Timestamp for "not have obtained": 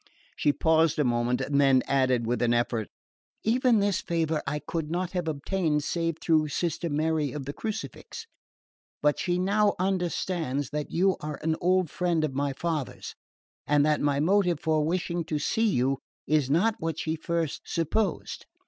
4.89-5.83